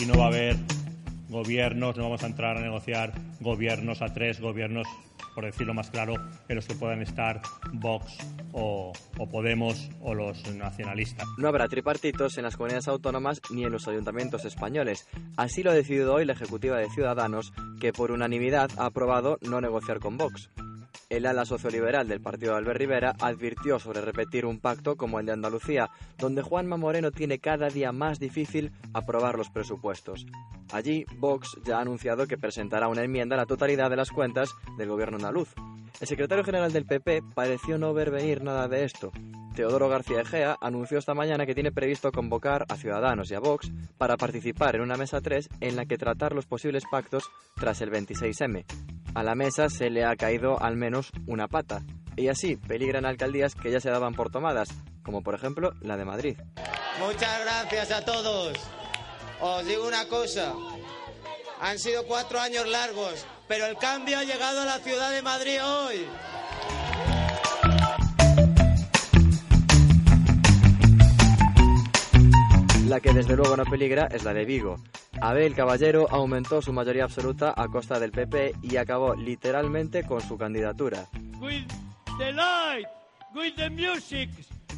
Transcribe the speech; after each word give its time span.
Y 0.00 0.06
no 0.06 0.18
va 0.18 0.24
a 0.24 0.28
haber 0.28 0.56
gobiernos, 1.28 1.96
no 1.96 2.04
vamos 2.04 2.22
a 2.22 2.26
entrar 2.26 2.56
a 2.56 2.60
negociar 2.60 3.12
gobiernos 3.40 4.02
a 4.02 4.12
tres, 4.12 4.40
gobiernos, 4.40 4.86
por 5.34 5.44
decirlo 5.44 5.74
más 5.74 5.90
claro, 5.90 6.14
en 6.48 6.56
los 6.56 6.66
que 6.66 6.74
puedan 6.74 7.00
estar 7.02 7.40
Vox 7.72 8.16
o, 8.52 8.92
Podemos 9.30 9.90
o 10.00 10.14
los 10.14 10.52
nacionalistas. 10.54 11.26
No 11.36 11.48
habrá 11.48 11.68
tripartitos 11.68 12.38
en 12.38 12.44
las 12.44 12.56
comunidades 12.56 12.88
autónomas 12.88 13.40
ni 13.50 13.64
en 13.64 13.72
los 13.72 13.86
ayuntamientos 13.86 14.44
españoles. 14.44 15.06
Así 15.36 15.62
lo 15.62 15.70
ha 15.70 15.74
decidido 15.74 16.14
hoy 16.14 16.24
la 16.24 16.32
Ejecutiva 16.32 16.78
de 16.78 16.88
Ciudadanos, 16.90 17.52
que 17.80 17.92
por 17.92 18.10
unanimidad 18.10 18.70
ha 18.78 18.86
aprobado 18.86 19.38
no 19.42 19.60
negociar 19.60 20.00
con 20.00 20.16
Vox. 20.16 20.50
El 21.10 21.24
ala 21.24 21.46
socioliberal 21.46 22.06
del 22.06 22.20
partido 22.20 22.52
de 22.52 22.58
Albert 22.58 22.78
Rivera 22.78 23.16
advirtió 23.18 23.78
sobre 23.78 24.02
repetir 24.02 24.44
un 24.44 24.60
pacto 24.60 24.96
como 24.96 25.18
el 25.18 25.24
de 25.24 25.32
Andalucía, 25.32 25.88
donde 26.18 26.42
Juanma 26.42 26.76
Moreno 26.76 27.10
tiene 27.12 27.38
cada 27.38 27.70
día 27.70 27.92
más 27.92 28.20
difícil 28.20 28.72
aprobar 28.92 29.38
los 29.38 29.48
presupuestos. 29.48 30.26
Allí, 30.70 31.06
Vox 31.16 31.56
ya 31.64 31.78
ha 31.78 31.80
anunciado 31.80 32.26
que 32.26 32.36
presentará 32.36 32.88
una 32.88 33.04
enmienda 33.04 33.36
a 33.36 33.38
la 33.38 33.46
totalidad 33.46 33.88
de 33.88 33.96
las 33.96 34.10
cuentas 34.10 34.50
del 34.76 34.90
gobierno 34.90 35.16
andaluz. 35.16 35.54
El 35.98 36.06
secretario 36.06 36.44
general 36.44 36.74
del 36.74 36.84
PP 36.84 37.22
pareció 37.34 37.78
no 37.78 37.94
ver 37.94 38.10
venir 38.10 38.42
nada 38.42 38.68
de 38.68 38.84
esto. 38.84 39.10
Teodoro 39.54 39.88
García 39.88 40.20
Egea 40.20 40.58
anunció 40.60 40.98
esta 40.98 41.14
mañana 41.14 41.46
que 41.46 41.54
tiene 41.54 41.72
previsto 41.72 42.12
convocar 42.12 42.66
a 42.68 42.76
Ciudadanos 42.76 43.30
y 43.30 43.34
a 43.34 43.40
Vox 43.40 43.72
para 43.96 44.18
participar 44.18 44.76
en 44.76 44.82
una 44.82 44.98
mesa 44.98 45.22
3 45.22 45.48
en 45.60 45.74
la 45.74 45.86
que 45.86 45.96
tratar 45.96 46.34
los 46.34 46.44
posibles 46.44 46.84
pactos 46.90 47.24
tras 47.56 47.80
el 47.80 47.90
26M. 47.90 48.66
A 49.18 49.24
la 49.24 49.34
mesa 49.34 49.68
se 49.68 49.90
le 49.90 50.04
ha 50.04 50.14
caído 50.14 50.62
al 50.62 50.76
menos 50.76 51.10
una 51.26 51.48
pata, 51.48 51.82
y 52.16 52.28
así 52.28 52.54
peligran 52.54 53.04
alcaldías 53.04 53.56
que 53.56 53.72
ya 53.72 53.80
se 53.80 53.90
daban 53.90 54.14
por 54.14 54.30
tomadas, 54.30 54.68
como 55.02 55.24
por 55.24 55.34
ejemplo 55.34 55.72
la 55.80 55.96
de 55.96 56.04
Madrid. 56.04 56.38
Muchas 57.00 57.40
gracias 57.40 57.90
a 57.90 58.04
todos. 58.04 58.56
Os 59.40 59.66
digo 59.66 59.88
una 59.88 60.06
cosa, 60.06 60.54
han 61.60 61.80
sido 61.80 62.06
cuatro 62.06 62.38
años 62.38 62.68
largos, 62.68 63.26
pero 63.48 63.66
el 63.66 63.76
cambio 63.76 64.18
ha 64.18 64.22
llegado 64.22 64.62
a 64.62 64.64
la 64.64 64.78
ciudad 64.78 65.10
de 65.10 65.22
Madrid 65.22 65.64
hoy. 65.64 66.06
La 72.86 73.00
que 73.00 73.12
desde 73.12 73.34
luego 73.34 73.56
no 73.56 73.64
peligra 73.64 74.06
es 74.12 74.22
la 74.22 74.32
de 74.32 74.44
Vigo. 74.44 74.76
Abel 75.20 75.54
Caballero 75.54 76.06
aumentó 76.10 76.62
su 76.62 76.72
mayoría 76.72 77.04
absoluta 77.04 77.52
a 77.56 77.68
costa 77.68 77.98
del 77.98 78.12
PP 78.12 78.54
y 78.62 78.76
acabó 78.76 79.14
literalmente 79.14 80.04
con 80.04 80.20
su 80.20 80.36
candidatura. 80.38 81.06
with 81.40 81.66
the 82.18 82.32
light, 82.32 82.86
with 83.34 83.54
the 83.56 83.70
music. 83.70 84.30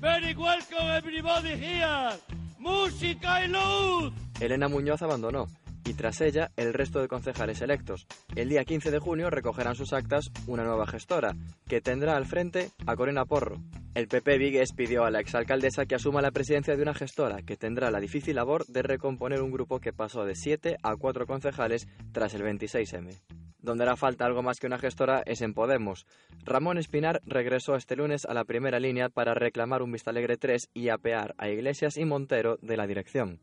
Very 0.00 0.34
welcome 0.34 0.96
everybody 0.96 1.50
here. 1.50 2.10
Música 2.58 3.44
y 3.44 3.48
luz. 3.48 4.12
Elena 4.40 4.68
Muñoz 4.68 5.02
abandonó 5.02 5.46
y 5.84 5.94
tras 5.94 6.20
ella 6.20 6.50
el 6.56 6.72
resto 6.72 7.00
de 7.00 7.08
concejales 7.08 7.60
electos. 7.60 8.06
El 8.34 8.48
día 8.48 8.64
15 8.64 8.90
de 8.90 8.98
junio 8.98 9.30
recogerán 9.30 9.74
sus 9.74 9.92
actas 9.92 10.30
una 10.46 10.64
nueva 10.64 10.86
gestora, 10.86 11.36
que 11.68 11.80
tendrá 11.80 12.16
al 12.16 12.26
frente 12.26 12.70
a 12.86 12.96
Corina 12.96 13.24
Porro. 13.24 13.58
El 13.94 14.08
PP 14.08 14.38
Vigues 14.38 14.72
pidió 14.72 15.04
a 15.04 15.10
la 15.12 15.20
exalcaldesa 15.20 15.86
que 15.86 15.94
asuma 15.94 16.20
la 16.20 16.32
presidencia 16.32 16.74
de 16.74 16.82
una 16.82 16.94
gestora 16.94 17.42
que 17.42 17.56
tendrá 17.56 17.92
la 17.92 18.00
difícil 18.00 18.34
labor 18.34 18.66
de 18.66 18.82
recomponer 18.82 19.40
un 19.40 19.52
grupo 19.52 19.78
que 19.78 19.92
pasó 19.92 20.24
de 20.24 20.34
7 20.34 20.78
a 20.82 20.96
4 20.96 21.28
concejales 21.28 21.86
tras 22.10 22.34
el 22.34 22.42
26M. 22.42 23.20
Donde 23.60 23.84
hará 23.84 23.94
falta 23.94 24.26
algo 24.26 24.42
más 24.42 24.58
que 24.58 24.66
una 24.66 24.80
gestora 24.80 25.22
es 25.26 25.42
en 25.42 25.54
Podemos. 25.54 26.06
Ramón 26.44 26.76
Espinar 26.76 27.20
regresó 27.24 27.76
este 27.76 27.94
lunes 27.94 28.24
a 28.24 28.34
la 28.34 28.44
primera 28.44 28.80
línea 28.80 29.10
para 29.10 29.32
reclamar 29.32 29.80
un 29.80 29.92
Vistalegre 29.92 30.38
3 30.38 30.70
y 30.74 30.88
apear 30.88 31.36
a 31.38 31.48
Iglesias 31.48 31.96
y 31.96 32.04
Montero 32.04 32.56
de 32.60 32.76
la 32.76 32.88
dirección. 32.88 33.38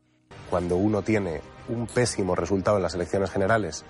cuando 0.50 0.76
uno 0.76 1.00
tiene 1.00 1.40
un 1.70 1.86
pésimo 1.86 2.34
resultado 2.36 2.76
en 2.76 2.82
las 2.82 2.94
elecciones 2.94 3.30
generales 3.30 3.86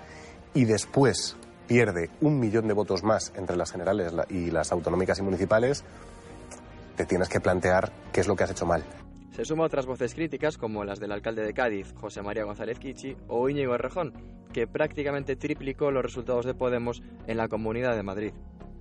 y 0.53 0.63
después 0.63 1.35
pierde 1.67 2.09
un 2.21 2.39
millón 2.39 2.69
de 2.69 2.73
votos 2.73 3.03
más 3.03 3.33
entre 3.35 3.57
las 3.57 3.71
generales 3.71 4.13
y 4.29 4.49
las 4.49 4.71
autonómicas 4.71 5.19
y 5.19 5.23
municipales, 5.23 5.83
te 6.95 7.05
tienes 7.05 7.29
que 7.29 7.39
plantear 7.39 7.91
qué 8.11 8.21
es 8.21 8.27
lo 8.27 8.35
que 8.35 8.43
has 8.43 8.51
hecho 8.51 8.65
mal. 8.65 8.83
Se 9.31 9.45
suma 9.45 9.63
otras 9.63 9.87
voces 9.87 10.13
críticas 10.13 10.57
como 10.57 10.83
las 10.83 10.99
del 10.99 11.11
alcalde 11.11 11.43
de 11.43 11.53
Cádiz, 11.53 11.93
José 11.95 12.21
María 12.21 12.43
González 12.43 12.77
Kichi, 12.77 13.17
o 13.27 13.49
Íñigo 13.49 13.73
Errejón, 13.73 14.13
que 14.53 14.67
prácticamente 14.67 15.35
triplicó 15.35 15.89
los 15.89 16.03
resultados 16.03 16.45
de 16.45 16.53
Podemos 16.53 17.01
en 17.25 17.37
la 17.37 17.47
Comunidad 17.47 17.95
de 17.95 18.03
Madrid. 18.03 18.33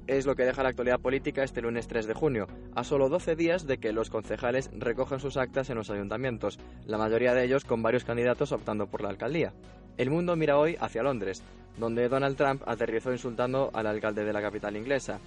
Es 0.06 0.26
lo 0.26 0.34
que 0.34 0.44
deja 0.44 0.62
la 0.62 0.68
actualidad 0.68 1.00
política 1.00 1.42
este 1.42 1.62
lunes 1.62 1.86
3 1.86 2.06
de 2.06 2.14
junio, 2.14 2.48
a 2.74 2.84
solo 2.84 3.08
12 3.08 3.36
días 3.36 3.66
de 3.66 3.78
que 3.78 3.92
los 3.92 4.10
concejales 4.10 4.68
recojan 4.76 5.20
sus 5.20 5.36
actas 5.36 5.70
en 5.70 5.76
los 5.76 5.90
ayuntamientos, 5.90 6.58
la 6.84 6.98
mayoría 6.98 7.34
de 7.34 7.44
ellos 7.44 7.64
con 7.64 7.82
varios 7.82 8.04
candidatos 8.04 8.52
optando 8.52 8.88
por 8.88 9.00
la 9.00 9.10
alcaldía. 9.10 9.54
El 9.96 10.10
mundo 10.10 10.36
mira 10.36 10.58
hoy 10.58 10.76
hacia 10.80 11.02
Londres, 11.02 11.42
donde 11.78 12.08
Donald 12.08 12.36
Trump 12.36 12.62
aterrizó 12.66 13.12
insultando 13.12 13.70
al 13.72 13.86
alcalde 13.86 14.24
de 14.24 14.32
la 14.32 14.42
capital 14.42 14.76
inglesa. 14.76 15.18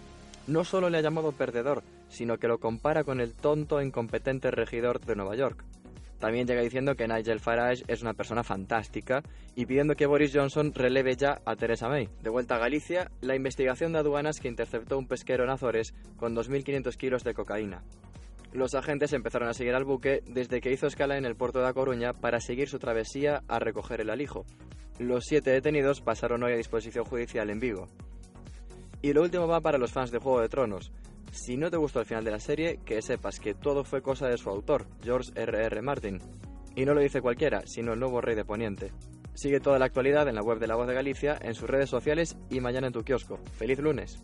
No 0.47 0.63
solo 0.63 0.89
le 0.89 0.99
ha 0.99 1.01
llamado 1.01 1.31
perdedor, 1.31 1.83
sino 2.07 2.37
que 2.37 2.47
lo 2.47 2.59
compara 2.59 3.03
con 3.03 3.19
el 3.19 3.33
tonto 3.33 3.79
e 3.79 3.85
incompetente 3.85 4.51
regidor 4.51 4.99
de 4.99 5.15
Nueva 5.15 5.35
York. 5.35 5.63
También 6.19 6.47
llega 6.47 6.61
diciendo 6.61 6.95
que 6.95 7.07
Nigel 7.07 7.39
Farage 7.39 7.83
es 7.87 8.01
una 8.01 8.13
persona 8.13 8.43
fantástica 8.43 9.21
y 9.55 9.65
pidiendo 9.65 9.95
que 9.95 10.05
Boris 10.05 10.31
Johnson 10.33 10.73
releve 10.73 11.15
ya 11.15 11.41
a 11.45 11.55
Theresa 11.55 11.89
May. 11.89 12.09
De 12.21 12.29
vuelta 12.29 12.55
a 12.55 12.59
Galicia, 12.59 13.11
la 13.21 13.35
investigación 13.35 13.91
de 13.91 13.99
aduanas 13.99 14.39
que 14.39 14.47
interceptó 14.47 14.97
un 14.97 15.07
pesquero 15.07 15.43
en 15.43 15.49
Azores 15.49 15.93
con 16.15 16.35
2.500 16.35 16.95
kilos 16.95 17.23
de 17.23 17.33
cocaína. 17.33 17.83
Los 18.53 18.73
agentes 18.73 19.11
empezaron 19.11 19.49
a 19.49 19.53
seguir 19.53 19.75
al 19.75 19.83
buque 19.83 20.23
desde 20.27 20.61
que 20.61 20.71
hizo 20.71 20.87
escala 20.87 21.17
en 21.17 21.25
el 21.25 21.35
puerto 21.35 21.59
de 21.59 21.67
A 21.67 21.73
Coruña 21.73 22.13
para 22.13 22.39
seguir 22.39 22.69
su 22.69 22.79
travesía 22.79 23.43
a 23.49 23.59
recoger 23.59 23.99
el 23.99 24.09
alijo. 24.09 24.45
Los 24.97 25.25
siete 25.25 25.51
detenidos 25.51 25.99
pasaron 25.99 26.41
hoy 26.43 26.53
a 26.53 26.57
disposición 26.57 27.03
judicial 27.03 27.49
en 27.49 27.59
Vigo. 27.59 27.87
Y 29.05 29.13
lo 29.13 29.21
último 29.21 29.45
va 29.45 29.61
para 29.61 29.77
los 29.77 29.91
fans 29.91 30.09
de 30.09 30.17
Juego 30.17 30.41
de 30.41 30.49
Tronos. 30.49 30.91
Si 31.31 31.57
no 31.57 31.69
te 31.69 31.77
gustó 31.77 31.99
el 31.99 32.07
final 32.07 32.23
de 32.23 32.31
la 32.31 32.39
serie, 32.39 32.79
que 32.83 33.03
sepas 33.03 33.39
que 33.39 33.53
todo 33.53 33.83
fue 33.83 34.01
cosa 34.01 34.27
de 34.27 34.39
su 34.39 34.49
autor, 34.49 34.87
George 35.03 35.31
R.R. 35.35 35.63
R. 35.63 35.81
Martin. 35.83 36.19
Y 36.75 36.85
no 36.85 36.95
lo 36.95 37.01
dice 37.01 37.21
cualquiera, 37.21 37.61
sino 37.67 37.93
el 37.93 37.99
nuevo 37.99 38.19
rey 38.19 38.33
de 38.33 38.45
Poniente. 38.45 38.93
Sigue 39.35 39.59
toda 39.59 39.77
la 39.77 39.85
actualidad 39.85 40.27
en 40.27 40.33
la 40.33 40.41
web 40.41 40.57
de 40.57 40.65
La 40.65 40.73
Voz 40.73 40.87
de 40.87 40.95
Galicia, 40.95 41.37
en 41.39 41.53
sus 41.53 41.69
redes 41.69 41.87
sociales 41.87 42.35
y 42.49 42.61
mañana 42.61 42.87
en 42.87 42.93
tu 42.93 43.03
kiosco. 43.03 43.37
¡Feliz 43.59 43.77
lunes! 43.77 44.23